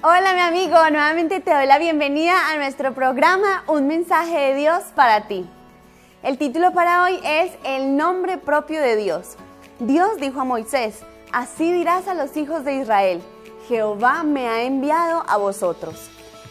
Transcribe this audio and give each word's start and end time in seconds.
Hola 0.00 0.32
mi 0.32 0.40
amigo, 0.40 0.76
nuevamente 0.92 1.40
te 1.40 1.52
doy 1.52 1.66
la 1.66 1.76
bienvenida 1.76 2.52
a 2.52 2.56
nuestro 2.56 2.94
programa 2.94 3.64
Un 3.66 3.88
mensaje 3.88 4.38
de 4.38 4.54
Dios 4.54 4.84
para 4.94 5.26
ti. 5.26 5.44
El 6.22 6.38
título 6.38 6.72
para 6.72 7.02
hoy 7.02 7.18
es 7.24 7.50
El 7.64 7.96
nombre 7.96 8.38
propio 8.38 8.80
de 8.80 8.94
Dios. 8.94 9.36
Dios 9.80 10.18
dijo 10.20 10.40
a 10.40 10.44
Moisés, 10.44 11.00
así 11.32 11.72
dirás 11.72 12.06
a 12.06 12.14
los 12.14 12.36
hijos 12.36 12.64
de 12.64 12.76
Israel, 12.76 13.20
Jehová 13.66 14.22
me 14.22 14.46
ha 14.46 14.62
enviado 14.62 15.24
a 15.26 15.36
vosotros. 15.36 16.08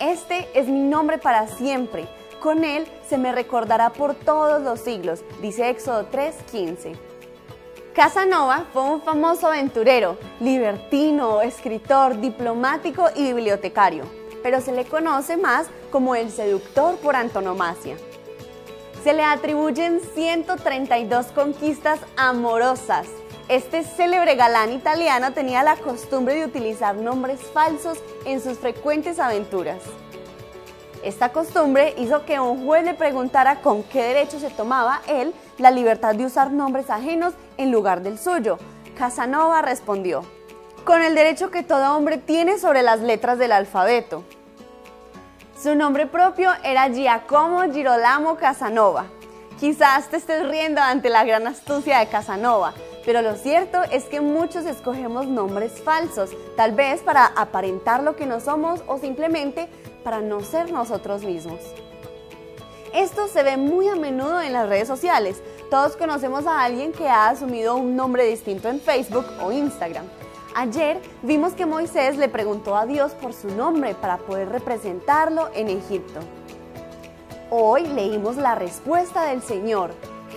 Este 0.00 0.48
es 0.58 0.66
mi 0.66 0.80
nombre 0.80 1.18
para 1.18 1.46
siempre, 1.46 2.08
con 2.40 2.64
él 2.64 2.88
se 3.08 3.18
me 3.18 3.30
recordará 3.30 3.90
por 3.90 4.16
todos 4.16 4.62
los 4.62 4.80
siglos, 4.80 5.22
dice 5.40 5.68
Éxodo 5.68 6.08
3:15. 6.10 7.07
Casanova 7.94 8.66
fue 8.72 8.82
un 8.82 9.02
famoso 9.02 9.48
aventurero, 9.48 10.18
libertino, 10.40 11.40
escritor, 11.40 12.20
diplomático 12.20 13.06
y 13.16 13.32
bibliotecario, 13.32 14.04
pero 14.42 14.60
se 14.60 14.72
le 14.72 14.84
conoce 14.84 15.36
más 15.36 15.66
como 15.90 16.14
el 16.14 16.30
seductor 16.30 16.96
por 16.96 17.16
antonomasia. 17.16 17.96
Se 19.02 19.12
le 19.14 19.24
atribuyen 19.24 20.00
132 20.14 21.26
conquistas 21.26 21.98
amorosas. 22.16 23.08
Este 23.48 23.82
célebre 23.82 24.36
galán 24.36 24.72
italiano 24.72 25.32
tenía 25.32 25.62
la 25.62 25.76
costumbre 25.76 26.34
de 26.34 26.44
utilizar 26.44 26.94
nombres 26.94 27.40
falsos 27.40 27.98
en 28.24 28.40
sus 28.40 28.58
frecuentes 28.58 29.18
aventuras. 29.18 29.82
Esta 31.04 31.30
costumbre 31.30 31.94
hizo 31.96 32.24
que 32.24 32.40
un 32.40 32.66
juez 32.66 32.84
le 32.84 32.94
preguntara 32.94 33.60
con 33.60 33.84
qué 33.84 34.02
derecho 34.02 34.40
se 34.40 34.50
tomaba 34.50 35.00
él 35.06 35.32
la 35.58 35.70
libertad 35.70 36.14
de 36.14 36.26
usar 36.26 36.50
nombres 36.50 36.90
ajenos 36.90 37.34
en 37.56 37.70
lugar 37.70 38.02
del 38.02 38.18
suyo. 38.18 38.58
Casanova 38.96 39.62
respondió, 39.62 40.24
con 40.84 41.02
el 41.02 41.14
derecho 41.14 41.52
que 41.52 41.62
todo 41.62 41.96
hombre 41.96 42.18
tiene 42.18 42.58
sobre 42.58 42.82
las 42.82 43.00
letras 43.00 43.38
del 43.38 43.52
alfabeto. 43.52 44.24
Su 45.60 45.76
nombre 45.76 46.06
propio 46.06 46.50
era 46.64 46.88
Giacomo 46.88 47.62
Girolamo 47.72 48.36
Casanova. 48.36 49.06
Quizás 49.60 50.08
te 50.08 50.16
estés 50.16 50.48
riendo 50.48 50.80
ante 50.80 51.10
la 51.10 51.24
gran 51.24 51.46
astucia 51.46 51.98
de 51.98 52.06
Casanova, 52.06 52.74
pero 53.04 53.22
lo 53.22 53.34
cierto 53.36 53.82
es 53.90 54.04
que 54.04 54.20
muchos 54.20 54.66
escogemos 54.66 55.26
nombres 55.26 55.80
falsos, 55.82 56.30
tal 56.56 56.72
vez 56.72 57.00
para 57.02 57.26
aparentar 57.26 58.02
lo 58.02 58.14
que 58.16 58.26
no 58.26 58.38
somos 58.38 58.82
o 58.86 58.98
simplemente 58.98 59.68
para 60.04 60.20
no 60.20 60.40
ser 60.40 60.72
nosotros 60.72 61.22
mismos. 61.22 61.60
Esto 62.94 63.28
se 63.28 63.42
ve 63.42 63.56
muy 63.56 63.88
a 63.88 63.96
menudo 63.96 64.40
en 64.40 64.52
las 64.52 64.68
redes 64.68 64.88
sociales. 64.88 65.42
Todos 65.70 65.96
conocemos 65.96 66.46
a 66.46 66.62
alguien 66.62 66.92
que 66.92 67.08
ha 67.08 67.28
asumido 67.28 67.76
un 67.76 67.94
nombre 67.96 68.24
distinto 68.24 68.68
en 68.68 68.80
Facebook 68.80 69.26
o 69.42 69.52
Instagram. 69.52 70.06
Ayer 70.54 71.00
vimos 71.22 71.52
que 71.52 71.66
Moisés 71.66 72.16
le 72.16 72.28
preguntó 72.28 72.74
a 72.74 72.86
Dios 72.86 73.12
por 73.12 73.32
su 73.32 73.48
nombre 73.48 73.94
para 73.94 74.16
poder 74.18 74.48
representarlo 74.48 75.50
en 75.54 75.68
Egipto. 75.68 76.20
Hoy 77.50 77.86
leímos 77.86 78.36
la 78.36 78.54
respuesta 78.54 79.26
del 79.26 79.42
Señor, 79.42 79.90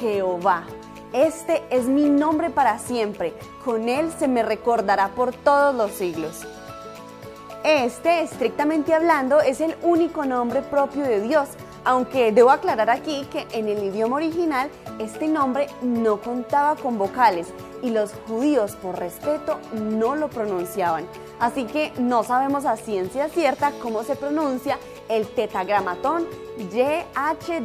Jehová. 0.00 0.64
Este 1.12 1.62
es 1.70 1.86
mi 1.86 2.08
nombre 2.08 2.50
para 2.50 2.78
siempre, 2.78 3.34
con 3.64 3.88
él 3.88 4.12
se 4.18 4.28
me 4.28 4.42
recordará 4.42 5.08
por 5.08 5.32
todos 5.32 5.74
los 5.74 5.90
siglos. 5.92 6.46
Este, 7.64 8.20
estrictamente 8.20 8.92
hablando, 8.92 9.40
es 9.40 9.62
el 9.62 9.74
único 9.80 10.26
nombre 10.26 10.60
propio 10.60 11.02
de 11.02 11.22
Dios, 11.22 11.48
aunque 11.82 12.30
debo 12.30 12.50
aclarar 12.50 12.90
aquí 12.90 13.26
que 13.32 13.46
en 13.52 13.68
el 13.68 13.82
idioma 13.82 14.16
original 14.16 14.68
este 14.98 15.28
nombre 15.28 15.68
no 15.80 16.20
contaba 16.20 16.76
con 16.76 16.98
vocales 16.98 17.54
y 17.82 17.88
los 17.88 18.12
judíos 18.28 18.72
por 18.76 18.98
respeto 18.98 19.58
no 19.72 20.14
lo 20.14 20.28
pronunciaban. 20.28 21.06
Así 21.40 21.64
que 21.64 21.90
no 21.98 22.22
sabemos 22.22 22.66
a 22.66 22.76
ciencia 22.76 23.30
cierta 23.30 23.72
cómo 23.82 24.02
se 24.02 24.14
pronuncia 24.14 24.78
el 25.08 25.26
tetagramatón 25.26 26.26
YHWH. 26.58 27.64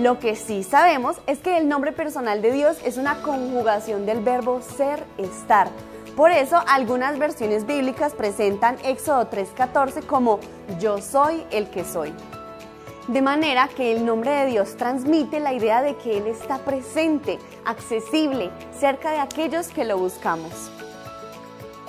Lo 0.00 0.18
que 0.18 0.34
sí 0.34 0.62
sabemos 0.62 1.18
es 1.26 1.40
que 1.40 1.58
el 1.58 1.68
nombre 1.68 1.92
personal 1.92 2.40
de 2.40 2.52
Dios 2.52 2.78
es 2.86 2.96
una 2.96 3.20
conjugación 3.20 4.06
del 4.06 4.20
verbo 4.20 4.62
ser, 4.62 5.04
estar 5.18 5.68
por 6.16 6.30
eso, 6.30 6.62
algunas 6.68 7.18
versiones 7.18 7.66
bíblicas 7.66 8.14
presentan 8.14 8.76
Éxodo 8.84 9.28
3:14 9.28 10.06
como 10.06 10.38
yo 10.78 11.00
soy 11.00 11.44
el 11.50 11.68
que 11.70 11.84
soy. 11.84 12.12
De 13.08 13.20
manera 13.20 13.68
que 13.68 13.92
el 13.92 14.06
nombre 14.06 14.30
de 14.30 14.46
Dios 14.46 14.76
transmite 14.76 15.40
la 15.40 15.52
idea 15.52 15.82
de 15.82 15.96
que 15.96 16.18
Él 16.18 16.26
está 16.26 16.58
presente, 16.58 17.38
accesible, 17.64 18.50
cerca 18.78 19.10
de 19.10 19.18
aquellos 19.18 19.68
que 19.68 19.84
lo 19.84 19.98
buscamos. 19.98 20.70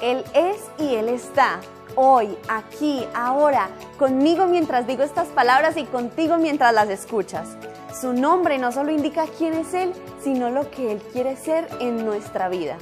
Él 0.01 0.25
es 0.33 0.57
y 0.77 0.95
Él 0.95 1.07
está, 1.07 1.61
hoy, 1.95 2.37
aquí, 2.49 3.07
ahora, 3.13 3.69
conmigo 3.97 4.45
mientras 4.47 4.87
digo 4.87 5.03
estas 5.03 5.27
palabras 5.29 5.77
y 5.77 5.85
contigo 5.85 6.37
mientras 6.37 6.73
las 6.73 6.89
escuchas. 6.89 7.55
Su 7.97 8.11
nombre 8.11 8.57
no 8.57 8.73
solo 8.73 8.91
indica 8.91 9.25
quién 9.37 9.53
es 9.53 9.73
Él, 9.73 9.93
sino 10.21 10.49
lo 10.49 10.69
que 10.69 10.91
Él 10.91 11.01
quiere 11.13 11.37
ser 11.37 11.69
en 11.79 12.05
nuestra 12.05 12.49
vida. 12.49 12.77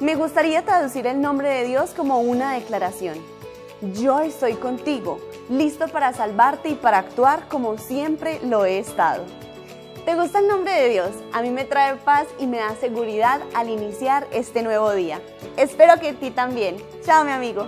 Me 0.00 0.14
gustaría 0.14 0.64
traducir 0.64 1.06
el 1.06 1.20
nombre 1.20 1.50
de 1.50 1.64
Dios 1.64 1.90
como 1.90 2.20
una 2.20 2.54
declaración. 2.54 3.18
Yo 3.82 4.20
estoy 4.20 4.54
contigo, 4.54 5.18
listo 5.50 5.88
para 5.88 6.14
salvarte 6.14 6.70
y 6.70 6.74
para 6.74 6.96
actuar 6.96 7.48
como 7.48 7.76
siempre 7.76 8.40
lo 8.42 8.64
he 8.64 8.78
estado. 8.78 9.24
¿Te 10.06 10.14
gusta 10.14 10.38
el 10.38 10.48
nombre 10.48 10.72
de 10.72 10.88
Dios? 10.88 11.10
A 11.34 11.42
mí 11.42 11.50
me 11.50 11.66
trae 11.66 11.96
paz 11.96 12.26
y 12.38 12.46
me 12.46 12.56
da 12.56 12.74
seguridad 12.76 13.42
al 13.52 13.68
iniciar 13.68 14.26
este 14.32 14.62
nuevo 14.62 14.90
día. 14.94 15.20
Espero 15.58 16.00
que 16.00 16.08
a 16.08 16.14
ti 16.14 16.30
también. 16.30 16.78
Chao 17.04 17.22
mi 17.22 17.32
amigo. 17.32 17.66